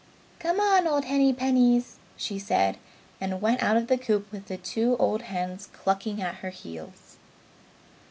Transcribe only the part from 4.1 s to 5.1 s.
with the two